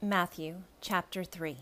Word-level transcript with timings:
Matthew 0.00 0.58
chapter 0.80 1.24
3 1.24 1.56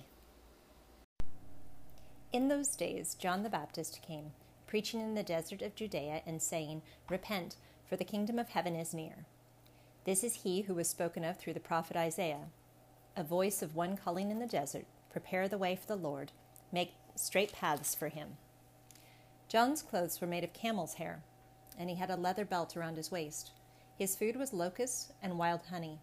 In 2.35 2.49
those 2.49 2.77
days, 2.77 3.15
John 3.15 3.43
the 3.43 3.49
Baptist 3.49 4.03
came, 4.07 4.33
preaching 4.67 5.01
in 5.01 5.15
the 5.15 5.23
desert 5.23 5.63
of 5.63 5.75
Judea 5.75 6.21
and 6.27 6.43
saying, 6.43 6.83
Repent, 7.09 7.57
for 7.89 7.97
the 7.97 8.05
kingdom 8.05 8.39
of 8.39 8.51
heaven 8.51 8.77
is 8.77 8.93
near. 8.93 9.25
This 10.05 10.23
is 10.23 10.43
he 10.43 10.61
who 10.61 10.75
was 10.75 10.87
spoken 10.87 11.25
of 11.25 11.39
through 11.39 11.55
the 11.55 11.61
prophet 11.61 11.97
Isaiah, 11.97 12.51
a 13.17 13.25
voice 13.25 13.63
of 13.63 13.75
one 13.75 13.97
calling 13.97 14.31
in 14.31 14.39
the 14.39 14.47
desert, 14.47 14.85
Prepare 15.11 15.49
the 15.49 15.57
way 15.57 15.75
for 15.75 15.87
the 15.87 15.97
Lord, 15.97 16.33
make 16.71 16.93
straight 17.15 17.55
paths 17.55 17.95
for 17.95 18.09
him. 18.09 18.37
John's 19.49 19.81
clothes 19.81 20.21
were 20.21 20.27
made 20.27 20.45
of 20.45 20.53
camel's 20.53 20.95
hair, 20.95 21.23
and 21.79 21.89
he 21.89 21.97
had 21.97 22.11
a 22.11 22.17
leather 22.17 22.45
belt 22.45 22.77
around 22.77 22.99
his 22.99 23.11
waist. 23.11 23.53
His 23.99 24.15
food 24.15 24.37
was 24.37 24.53
locusts 24.53 25.11
and 25.23 25.39
wild 25.39 25.63
honey. 25.71 26.01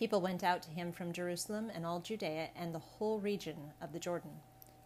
People 0.00 0.22
went 0.22 0.42
out 0.42 0.62
to 0.62 0.70
him 0.70 0.92
from 0.92 1.12
Jerusalem 1.12 1.70
and 1.74 1.84
all 1.84 2.00
Judea 2.00 2.48
and 2.56 2.74
the 2.74 2.78
whole 2.78 3.20
region 3.20 3.74
of 3.82 3.92
the 3.92 3.98
Jordan. 3.98 4.30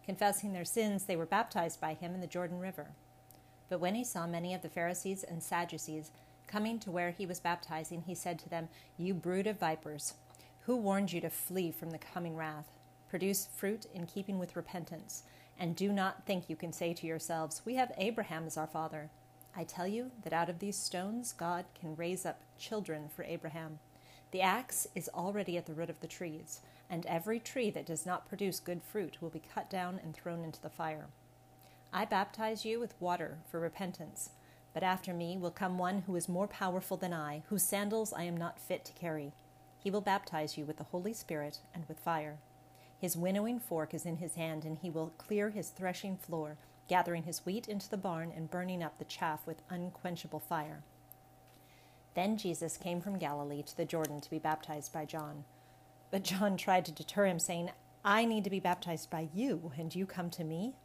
Confessing 0.05 0.51
their 0.51 0.65
sins, 0.65 1.05
they 1.05 1.15
were 1.15 1.25
baptized 1.25 1.79
by 1.79 1.93
him 1.93 2.13
in 2.13 2.19
the 2.19 2.27
Jordan 2.27 2.59
River. 2.59 2.87
But 3.69 3.79
when 3.79 3.95
he 3.95 4.03
saw 4.03 4.27
many 4.27 4.53
of 4.53 4.61
the 4.61 4.67
Pharisees 4.67 5.23
and 5.23 5.41
Sadducees 5.41 6.11
coming 6.47 6.79
to 6.79 6.91
where 6.91 7.11
he 7.11 7.25
was 7.25 7.39
baptizing, 7.39 8.01
he 8.01 8.13
said 8.13 8.37
to 8.39 8.49
them, 8.49 8.67
You 8.97 9.13
brood 9.13 9.47
of 9.47 9.57
vipers, 9.57 10.15
who 10.63 10.75
warned 10.75 11.13
you 11.13 11.21
to 11.21 11.29
flee 11.29 11.71
from 11.71 11.91
the 11.91 11.97
coming 11.97 12.35
wrath? 12.35 12.77
Produce 13.09 13.47
fruit 13.55 13.85
in 13.93 14.07
keeping 14.07 14.37
with 14.37 14.57
repentance, 14.57 15.23
and 15.57 15.77
do 15.77 15.93
not 15.93 16.25
think 16.25 16.49
you 16.49 16.57
can 16.57 16.73
say 16.73 16.93
to 16.93 17.07
yourselves, 17.07 17.61
We 17.63 17.75
have 17.75 17.93
Abraham 17.97 18.47
as 18.47 18.57
our 18.57 18.67
father. 18.67 19.09
I 19.55 19.63
tell 19.63 19.87
you 19.87 20.11
that 20.23 20.33
out 20.33 20.49
of 20.49 20.59
these 20.59 20.75
stones 20.75 21.31
God 21.31 21.63
can 21.79 21.95
raise 21.95 22.25
up 22.25 22.41
children 22.59 23.07
for 23.07 23.23
Abraham. 23.23 23.79
The 24.31 24.41
axe 24.41 24.87
is 24.95 25.09
already 25.13 25.57
at 25.57 25.65
the 25.65 25.73
root 25.73 25.89
of 25.89 25.99
the 26.01 26.07
trees, 26.07 26.61
and 26.89 27.05
every 27.05 27.39
tree 27.39 27.69
that 27.71 27.85
does 27.85 28.05
not 28.05 28.27
produce 28.27 28.59
good 28.59 28.81
fruit 28.83 29.21
will 29.21 29.29
be 29.29 29.41
cut 29.53 29.69
down 29.69 29.99
and 30.03 30.13
thrown 30.13 30.43
into 30.43 30.61
the 30.61 30.69
fire. 30.69 31.07
I 31.93 32.05
baptize 32.05 32.65
you 32.65 32.79
with 32.79 32.99
water 32.99 33.37
for 33.49 33.59
repentance, 33.59 34.31
but 34.73 34.83
after 34.83 35.13
me 35.13 35.37
will 35.37 35.51
come 35.51 35.77
one 35.77 36.01
who 36.01 36.15
is 36.17 36.27
more 36.27 36.47
powerful 36.47 36.97
than 36.97 37.13
I, 37.13 37.43
whose 37.47 37.63
sandals 37.63 38.11
I 38.11 38.23
am 38.23 38.35
not 38.35 38.59
fit 38.59 38.83
to 38.85 38.93
carry. 38.93 39.31
He 39.79 39.89
will 39.89 40.01
baptize 40.01 40.57
you 40.57 40.65
with 40.65 40.77
the 40.77 40.83
Holy 40.83 41.13
Spirit 41.13 41.59
and 41.73 41.85
with 41.87 41.99
fire. 41.99 42.39
His 42.99 43.15
winnowing 43.15 43.59
fork 43.59 43.93
is 43.93 44.05
in 44.05 44.17
his 44.17 44.35
hand, 44.35 44.65
and 44.65 44.77
he 44.77 44.89
will 44.89 45.13
clear 45.17 45.51
his 45.51 45.69
threshing 45.69 46.17
floor, 46.17 46.57
gathering 46.87 47.23
his 47.23 47.45
wheat 47.45 47.67
into 47.67 47.89
the 47.89 47.97
barn 47.97 48.33
and 48.35 48.51
burning 48.51 48.83
up 48.83 48.97
the 48.97 49.05
chaff 49.05 49.45
with 49.47 49.61
unquenchable 49.69 50.39
fire. 50.39 50.83
Then 52.15 52.37
Jesus 52.37 52.77
came 52.77 53.01
from 53.01 53.19
Galilee 53.19 53.61
to 53.61 53.77
the 53.77 53.85
Jordan 53.85 54.21
to 54.21 54.29
be 54.29 54.39
baptized 54.39 54.93
by 54.93 55.05
John. 55.05 55.43
But 56.11 56.23
John 56.23 56.57
tried 56.57 56.85
to 56.85 56.91
deter 56.91 57.25
him, 57.25 57.39
saying, 57.39 57.71
I 58.03 58.25
need 58.25 58.43
to 58.45 58.49
be 58.49 58.59
baptized 58.59 59.09
by 59.09 59.27
you, 59.33 59.71
and 59.77 59.93
you 59.93 60.05
come 60.05 60.29
to 60.31 60.43
me? 60.43 60.75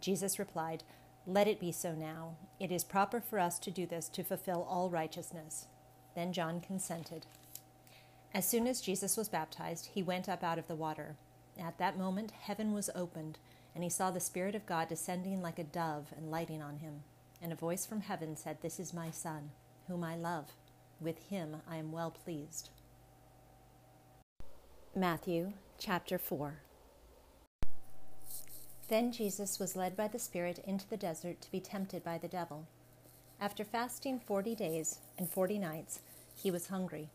Jesus 0.00 0.38
replied, 0.38 0.82
Let 1.26 1.46
it 1.46 1.60
be 1.60 1.72
so 1.72 1.92
now. 1.92 2.36
It 2.58 2.72
is 2.72 2.84
proper 2.84 3.20
for 3.20 3.38
us 3.38 3.58
to 3.60 3.70
do 3.70 3.86
this 3.86 4.08
to 4.10 4.24
fulfill 4.24 4.66
all 4.68 4.90
righteousness. 4.90 5.66
Then 6.14 6.32
John 6.32 6.60
consented. 6.60 7.26
As 8.34 8.48
soon 8.48 8.66
as 8.66 8.80
Jesus 8.80 9.16
was 9.16 9.28
baptized, 9.28 9.90
he 9.94 10.02
went 10.02 10.28
up 10.28 10.42
out 10.42 10.58
of 10.58 10.66
the 10.66 10.74
water. 10.74 11.16
At 11.60 11.78
that 11.78 11.98
moment, 11.98 12.32
heaven 12.32 12.72
was 12.72 12.90
opened, 12.94 13.38
and 13.74 13.84
he 13.84 13.90
saw 13.90 14.10
the 14.10 14.20
Spirit 14.20 14.54
of 14.54 14.66
God 14.66 14.88
descending 14.88 15.40
like 15.40 15.58
a 15.58 15.64
dove 15.64 16.12
and 16.16 16.30
lighting 16.30 16.62
on 16.62 16.78
him. 16.78 17.02
And 17.40 17.52
a 17.52 17.56
voice 17.56 17.86
from 17.86 18.00
heaven 18.00 18.36
said, 18.36 18.58
This 18.60 18.80
is 18.80 18.92
my 18.92 19.10
Son 19.10 19.50
whom 19.88 20.04
I 20.04 20.16
love. 20.16 20.52
With 21.00 21.18
him 21.30 21.56
I 21.68 21.76
am 21.76 21.92
well 21.92 22.10
pleased. 22.10 22.70
Matthew 24.94 25.52
chapter 25.78 26.18
4 26.18 26.54
Then 28.88 29.12
Jesus 29.12 29.58
was 29.58 29.76
led 29.76 29.96
by 29.96 30.08
the 30.08 30.18
Spirit 30.18 30.60
into 30.66 30.88
the 30.88 30.96
desert 30.96 31.40
to 31.40 31.50
be 31.50 31.60
tempted 31.60 32.04
by 32.04 32.18
the 32.18 32.28
devil. 32.28 32.66
After 33.40 33.64
fasting 33.64 34.18
forty 34.18 34.54
days 34.54 34.98
and 35.16 35.28
forty 35.28 35.58
nights, 35.58 36.00
he 36.34 36.50
was 36.50 36.68
hungry. 36.68 37.10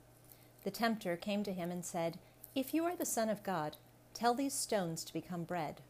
The 0.63 0.71
tempter 0.71 1.17
came 1.17 1.43
to 1.43 1.53
him 1.53 1.71
and 1.71 1.83
said, 1.83 2.17
If 2.55 2.73
you 2.73 2.85
are 2.85 2.95
the 2.95 3.05
Son 3.05 3.27
of 3.29 3.43
God, 3.43 3.75
tell 4.13 4.33
these 4.33 4.53
stones 4.53 5.03
to 5.03 5.13
become 5.13 5.43
bread. 5.43 5.81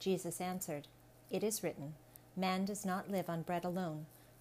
Jesus 0.00 0.40
answered, 0.40 0.88
It 1.30 1.44
is 1.44 1.62
written, 1.62 1.94
Man 2.36 2.64
does 2.64 2.84
not 2.84 3.10
live 3.10 3.28
on 3.28 3.42
bread 3.42 3.64
alone 3.64 4.06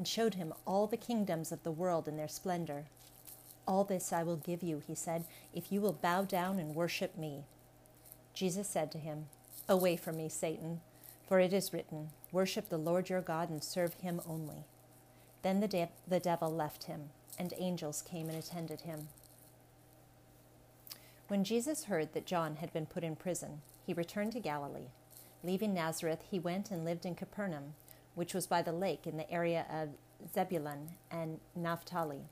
and 0.00 0.08
showed 0.08 0.32
him 0.32 0.54
all 0.66 0.86
the 0.86 0.96
kingdoms 0.96 1.52
of 1.52 1.62
the 1.62 1.70
world 1.70 2.08
in 2.08 2.16
their 2.16 2.26
splendor. 2.26 2.86
All 3.68 3.84
this 3.84 4.14
I 4.14 4.22
will 4.22 4.38
give 4.38 4.62
you, 4.62 4.80
he 4.86 4.94
said, 4.94 5.26
if 5.52 5.70
you 5.70 5.82
will 5.82 5.92
bow 5.92 6.22
down 6.22 6.58
and 6.58 6.74
worship 6.74 7.18
me. 7.18 7.44
Jesus 8.32 8.66
said 8.66 8.90
to 8.92 8.98
him, 8.98 9.26
Away 9.68 9.96
from 9.96 10.16
me, 10.16 10.30
Satan, 10.30 10.80
for 11.28 11.38
it 11.38 11.52
is 11.52 11.74
written, 11.74 12.08
Worship 12.32 12.70
the 12.70 12.78
Lord 12.78 13.10
your 13.10 13.20
God 13.20 13.50
and 13.50 13.62
serve 13.62 13.92
him 13.92 14.22
only. 14.26 14.64
Then 15.42 15.60
the, 15.60 15.68
de- 15.68 15.90
the 16.08 16.18
devil 16.18 16.48
left 16.48 16.84
him, 16.84 17.10
and 17.38 17.52
angels 17.58 18.00
came 18.00 18.30
and 18.30 18.38
attended 18.38 18.80
him. 18.80 19.08
When 21.28 21.44
Jesus 21.44 21.84
heard 21.84 22.14
that 22.14 22.24
John 22.24 22.56
had 22.56 22.72
been 22.72 22.86
put 22.86 23.04
in 23.04 23.16
prison, 23.16 23.60
he 23.84 23.92
returned 23.92 24.32
to 24.32 24.40
Galilee. 24.40 24.92
Leaving 25.44 25.74
Nazareth, 25.74 26.20
he 26.30 26.38
went 26.38 26.70
and 26.70 26.86
lived 26.86 27.04
in 27.04 27.14
Capernaum 27.14 27.74
which 28.14 28.34
was 28.34 28.46
by 28.46 28.62
the 28.62 28.72
lake 28.72 29.06
in 29.06 29.16
the 29.16 29.30
area 29.30 29.66
of 29.70 29.90
Zebulun 30.32 30.90
and 31.10 31.40
Naphtali, 31.54 32.22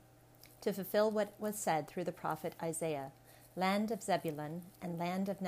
to 0.61 0.73
fulfill 0.73 1.09
what 1.09 1.33
was 1.39 1.55
said 1.57 1.87
through 1.87 2.03
the 2.03 2.11
prophet 2.11 2.53
Isaiah 2.61 3.11
Land 3.55 3.91
of 3.91 4.03
Zebulun 4.03 4.61
and 4.81 4.97
land 4.99 5.27
of 5.27 5.41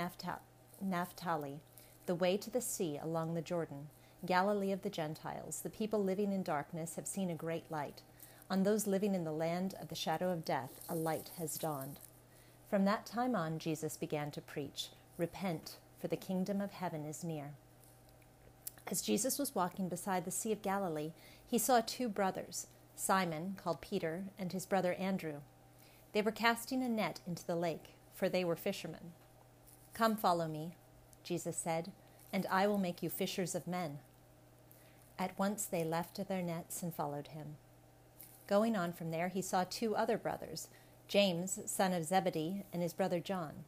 Naphtali, 0.81 1.59
the 2.07 2.15
way 2.15 2.35
to 2.35 2.49
the 2.49 2.59
sea 2.59 2.99
along 3.01 3.33
the 3.33 3.41
Jordan, 3.41 3.87
Galilee 4.25 4.71
of 4.71 4.81
the 4.81 4.89
Gentiles, 4.89 5.61
the 5.61 5.69
people 5.69 6.03
living 6.03 6.33
in 6.33 6.43
darkness 6.43 6.95
have 6.95 7.07
seen 7.07 7.29
a 7.29 7.35
great 7.35 7.71
light. 7.71 8.01
On 8.49 8.63
those 8.63 8.85
living 8.85 9.15
in 9.15 9.23
the 9.23 9.31
land 9.31 9.75
of 9.79 9.87
the 9.87 9.95
shadow 9.95 10.29
of 10.31 10.43
death, 10.43 10.81
a 10.89 10.95
light 10.95 11.31
has 11.37 11.57
dawned. 11.57 11.99
From 12.69 12.85
that 12.85 13.05
time 13.05 13.35
on, 13.35 13.59
Jesus 13.59 13.95
began 13.97 14.29
to 14.31 14.41
preach 14.41 14.89
Repent, 15.17 15.77
for 15.99 16.07
the 16.07 16.17
kingdom 16.17 16.59
of 16.59 16.71
heaven 16.71 17.05
is 17.05 17.23
near. 17.23 17.51
As 18.91 19.01
Jesus 19.01 19.39
was 19.39 19.55
walking 19.55 19.87
beside 19.87 20.25
the 20.25 20.31
Sea 20.31 20.51
of 20.51 20.61
Galilee, 20.61 21.13
he 21.47 21.57
saw 21.57 21.79
two 21.79 22.09
brothers, 22.09 22.67
Simon, 22.93 23.55
called 23.55 23.79
Peter, 23.79 24.25
and 24.37 24.51
his 24.51 24.65
brother 24.65 24.95
Andrew. 24.95 25.35
They 26.11 26.21
were 26.21 26.31
casting 26.31 26.83
a 26.83 26.89
net 26.89 27.21
into 27.25 27.47
the 27.47 27.55
lake, 27.55 27.93
for 28.13 28.27
they 28.27 28.43
were 28.43 28.57
fishermen. 28.57 29.13
Come, 29.93 30.17
follow 30.17 30.49
me, 30.49 30.75
Jesus 31.23 31.55
said, 31.55 31.93
and 32.33 32.45
I 32.51 32.67
will 32.67 32.77
make 32.77 33.01
you 33.01 33.09
fishers 33.09 33.55
of 33.55 33.65
men. 33.65 33.99
At 35.17 35.39
once 35.39 35.65
they 35.65 35.85
left 35.85 36.27
their 36.27 36.41
nets 36.41 36.83
and 36.83 36.93
followed 36.93 37.27
him. 37.29 37.55
Going 38.45 38.75
on 38.75 38.91
from 38.91 39.11
there, 39.11 39.29
he 39.29 39.41
saw 39.41 39.63
two 39.63 39.95
other 39.95 40.17
brothers, 40.17 40.67
James, 41.07 41.59
son 41.65 41.93
of 41.93 42.03
Zebedee, 42.03 42.65
and 42.73 42.81
his 42.81 42.93
brother 42.93 43.21
John. 43.21 43.63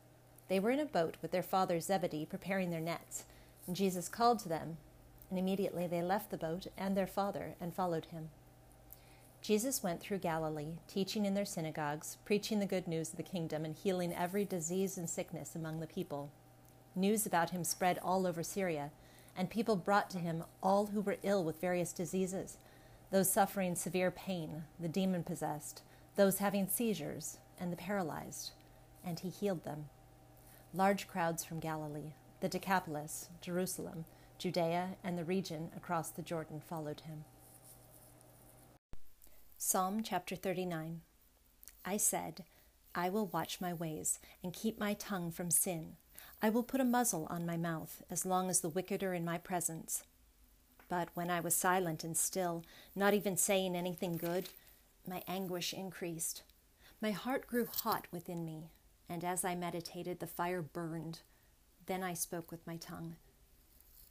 They 0.49 0.59
were 0.59 0.71
in 0.71 0.81
a 0.81 0.85
boat 0.85 1.15
with 1.21 1.31
their 1.31 1.43
father 1.43 1.79
Zebedee 1.79 2.25
preparing 2.25 2.71
their 2.71 2.81
nets, 2.81 3.23
and 3.65 3.73
Jesus 3.73 4.09
called 4.09 4.39
to 4.39 4.49
them, 4.49 4.75
and 5.33 5.39
immediately 5.39 5.87
they 5.87 6.03
left 6.03 6.29
the 6.29 6.37
boat 6.37 6.67
and 6.77 6.95
their 6.95 7.07
father 7.07 7.55
and 7.59 7.73
followed 7.73 8.05
him. 8.05 8.29
Jesus 9.41 9.81
went 9.81 9.99
through 9.99 10.19
Galilee, 10.19 10.75
teaching 10.87 11.25
in 11.25 11.33
their 11.33 11.43
synagogues, 11.43 12.17
preaching 12.23 12.59
the 12.59 12.67
good 12.67 12.87
news 12.87 13.09
of 13.09 13.17
the 13.17 13.23
kingdom, 13.23 13.65
and 13.65 13.75
healing 13.75 14.13
every 14.13 14.45
disease 14.45 14.95
and 14.95 15.09
sickness 15.09 15.55
among 15.55 15.79
the 15.79 15.87
people. 15.87 16.29
News 16.95 17.25
about 17.25 17.49
him 17.49 17.63
spread 17.63 17.97
all 18.03 18.27
over 18.27 18.43
Syria, 18.43 18.91
and 19.35 19.49
people 19.49 19.75
brought 19.75 20.11
to 20.11 20.19
him 20.19 20.43
all 20.61 20.85
who 20.85 21.01
were 21.01 21.17
ill 21.23 21.43
with 21.43 21.59
various 21.59 21.93
diseases, 21.93 22.57
those 23.09 23.31
suffering 23.31 23.73
severe 23.73 24.11
pain, 24.11 24.65
the 24.79 24.87
demon 24.87 25.23
possessed, 25.23 25.81
those 26.15 26.37
having 26.37 26.67
seizures, 26.67 27.39
and 27.59 27.71
the 27.71 27.77
paralyzed, 27.77 28.51
and 29.03 29.21
he 29.21 29.29
healed 29.29 29.63
them. 29.65 29.85
Large 30.75 31.07
crowds 31.07 31.43
from 31.43 31.59
Galilee, 31.59 32.13
the 32.39 32.49
Decapolis, 32.49 33.29
Jerusalem, 33.41 34.05
Judea 34.37 34.97
and 35.03 35.17
the 35.17 35.23
region 35.23 35.71
across 35.75 36.09
the 36.09 36.21
Jordan 36.21 36.59
followed 36.59 37.01
him. 37.01 37.25
Psalm 39.57 40.03
chapter 40.03 40.35
39 40.35 41.01
I 41.85 41.97
said, 41.97 42.43
I 42.95 43.09
will 43.09 43.27
watch 43.27 43.61
my 43.61 43.73
ways 43.73 44.19
and 44.43 44.53
keep 44.53 44.79
my 44.79 44.93
tongue 44.93 45.31
from 45.31 45.49
sin. 45.49 45.95
I 46.41 46.49
will 46.49 46.63
put 46.63 46.81
a 46.81 46.85
muzzle 46.85 47.27
on 47.29 47.45
my 47.45 47.57
mouth 47.57 48.03
as 48.09 48.25
long 48.25 48.49
as 48.49 48.59
the 48.59 48.69
wicked 48.69 49.01
are 49.03 49.13
in 49.13 49.25
my 49.25 49.37
presence. 49.37 50.03
But 50.89 51.09
when 51.13 51.29
I 51.29 51.39
was 51.39 51.55
silent 51.55 52.03
and 52.03 52.15
still, 52.15 52.63
not 52.95 53.13
even 53.13 53.37
saying 53.37 53.75
anything 53.75 54.17
good, 54.17 54.49
my 55.07 55.23
anguish 55.27 55.73
increased. 55.73 56.43
My 57.01 57.11
heart 57.11 57.47
grew 57.47 57.65
hot 57.65 58.07
within 58.11 58.45
me, 58.45 58.69
and 59.09 59.23
as 59.23 59.43
I 59.43 59.55
meditated, 59.55 60.19
the 60.19 60.27
fire 60.27 60.61
burned. 60.61 61.21
Then 61.85 62.03
I 62.03 62.13
spoke 62.13 62.51
with 62.51 62.65
my 62.67 62.77
tongue. 62.77 63.15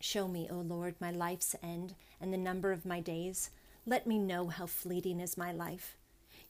Show 0.04 0.26
me, 0.26 0.48
O 0.50 0.56
Lord, 0.56 0.96
my 0.98 1.12
life's 1.12 1.54
end 1.62 1.94
and 2.20 2.32
the 2.32 2.36
number 2.36 2.72
of 2.72 2.84
my 2.84 2.98
days. 2.98 3.50
Let 3.86 4.04
me 4.04 4.18
know 4.18 4.48
how 4.48 4.66
fleeting 4.66 5.20
is 5.20 5.36
my 5.36 5.52
life. 5.52 5.96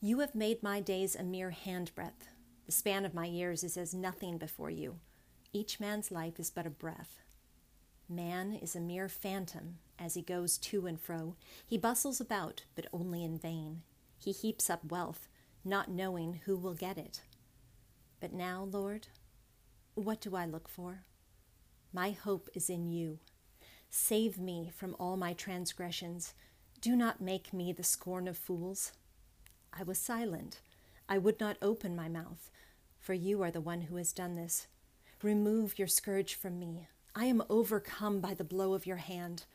You 0.01 0.21
have 0.21 0.33
made 0.33 0.63
my 0.63 0.79
days 0.79 1.15
a 1.15 1.21
mere 1.21 1.51
handbreadth. 1.51 2.31
The 2.65 2.71
span 2.71 3.05
of 3.05 3.13
my 3.13 3.27
years 3.27 3.63
is 3.63 3.77
as 3.77 3.93
nothing 3.93 4.39
before 4.39 4.71
you. 4.71 4.95
Each 5.53 5.79
man's 5.79 6.09
life 6.09 6.39
is 6.39 6.49
but 6.49 6.65
a 6.65 6.71
breath. 6.71 7.19
Man 8.09 8.53
is 8.53 8.75
a 8.75 8.81
mere 8.81 9.07
phantom 9.07 9.77
as 9.99 10.15
he 10.15 10.23
goes 10.23 10.57
to 10.57 10.87
and 10.87 10.99
fro. 10.99 11.35
He 11.63 11.77
bustles 11.77 12.19
about, 12.19 12.63
but 12.73 12.87
only 12.91 13.23
in 13.23 13.37
vain. 13.37 13.83
He 14.17 14.31
heaps 14.31 14.67
up 14.67 14.83
wealth, 14.83 15.27
not 15.63 15.91
knowing 15.91 16.41
who 16.45 16.57
will 16.57 16.73
get 16.73 16.97
it. 16.97 17.21
But 18.19 18.33
now, 18.33 18.67
Lord, 18.71 19.09
what 19.93 20.21
do 20.21 20.35
I 20.35 20.47
look 20.47 20.67
for? 20.67 21.03
My 21.93 22.09
hope 22.09 22.49
is 22.55 22.67
in 22.67 22.87
you. 22.87 23.19
Save 23.95 24.39
me 24.39 24.71
from 24.75 24.95
all 24.99 25.17
my 25.17 25.33
transgressions. 25.33 26.33
Do 26.81 26.95
not 26.95 27.21
make 27.21 27.53
me 27.53 27.71
the 27.71 27.83
scorn 27.83 28.27
of 28.27 28.35
fools. 28.35 28.91
I 29.71 29.83
was 29.83 29.99
silent. 29.99 30.61
I 31.07 31.19
would 31.19 31.39
not 31.39 31.57
open 31.61 31.95
my 31.95 32.09
mouth, 32.09 32.49
for 32.99 33.13
you 33.13 33.43
are 33.43 33.51
the 33.51 33.61
one 33.61 33.81
who 33.81 33.97
has 33.97 34.11
done 34.11 34.35
this. 34.35 34.65
Remove 35.21 35.77
your 35.77 35.87
scourge 35.87 36.33
from 36.33 36.57
me. 36.57 36.87
I 37.13 37.25
am 37.25 37.43
overcome 37.51 38.19
by 38.19 38.33
the 38.33 38.43
blow 38.43 38.73
of 38.73 38.87
your 38.87 38.97
hand. 38.97 39.45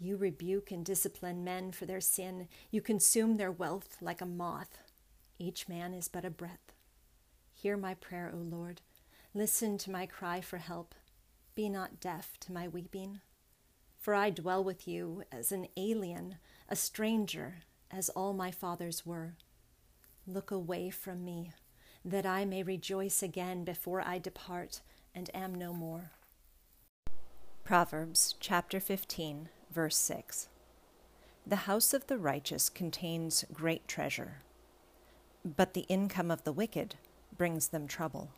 You 0.00 0.16
rebuke 0.16 0.72
and 0.72 0.84
discipline 0.84 1.44
men 1.44 1.70
for 1.70 1.86
their 1.86 2.00
sin. 2.00 2.48
You 2.72 2.80
consume 2.80 3.36
their 3.36 3.52
wealth 3.52 3.98
like 4.00 4.20
a 4.20 4.26
moth. 4.26 4.78
Each 5.38 5.68
man 5.68 5.94
is 5.94 6.08
but 6.08 6.24
a 6.24 6.30
breath. 6.30 6.72
Hear 7.54 7.76
my 7.76 7.94
prayer, 7.94 8.32
O 8.34 8.38
Lord. 8.38 8.80
Listen 9.32 9.78
to 9.78 9.92
my 9.92 10.06
cry 10.06 10.40
for 10.40 10.56
help. 10.56 10.92
Be 11.54 11.68
not 11.68 12.00
deaf 12.00 12.36
to 12.40 12.52
my 12.52 12.66
weeping. 12.66 13.20
For 14.06 14.14
I 14.14 14.30
dwell 14.30 14.62
with 14.62 14.86
you 14.86 15.24
as 15.32 15.50
an 15.50 15.66
alien, 15.76 16.36
a 16.68 16.76
stranger, 16.76 17.64
as 17.90 18.08
all 18.10 18.34
my 18.34 18.52
fathers 18.52 19.04
were. 19.04 19.34
Look 20.28 20.52
away 20.52 20.90
from 20.90 21.24
me, 21.24 21.50
that 22.04 22.24
I 22.24 22.44
may 22.44 22.62
rejoice 22.62 23.20
again 23.20 23.64
before 23.64 24.00
I 24.00 24.20
depart 24.20 24.80
and 25.12 25.28
am 25.34 25.56
no 25.56 25.72
more. 25.72 26.12
Proverbs 27.64 28.36
chapter 28.38 28.78
15, 28.78 29.48
verse 29.72 29.96
6. 29.96 30.50
The 31.44 31.56
house 31.66 31.92
of 31.92 32.06
the 32.06 32.16
righteous 32.16 32.68
contains 32.68 33.44
great 33.52 33.88
treasure, 33.88 34.42
but 35.44 35.74
the 35.74 35.84
income 35.88 36.30
of 36.30 36.44
the 36.44 36.52
wicked 36.52 36.94
brings 37.36 37.70
them 37.70 37.88
trouble. 37.88 38.30